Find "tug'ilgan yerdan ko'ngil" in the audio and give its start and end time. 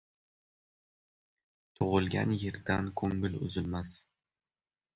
1.79-3.39